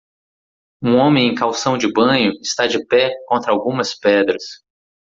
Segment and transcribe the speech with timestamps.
[0.81, 4.41] Um homem em calção de banho está de pé contra algumas pedras.